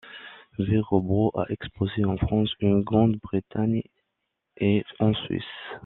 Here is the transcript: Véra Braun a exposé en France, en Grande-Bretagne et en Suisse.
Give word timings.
Véra 0.57 0.99
Braun 0.99 1.29
a 1.35 1.45
exposé 1.49 2.05
en 2.05 2.17
France, 2.17 2.49
en 2.63 2.79
Grande-Bretagne 2.79 3.83
et 4.57 4.83
en 4.97 5.13
Suisse. 5.13 5.43